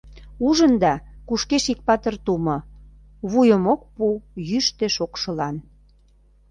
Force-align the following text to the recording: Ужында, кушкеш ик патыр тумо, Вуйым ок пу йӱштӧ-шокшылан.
Ужында, 0.47 0.93
кушкеш 1.27 1.65
ик 1.73 1.79
патыр 1.87 2.15
тумо, 2.25 2.57
Вуйым 3.31 3.63
ок 3.73 3.81
пу 3.95 4.05
йӱштӧ-шокшылан. 4.49 5.55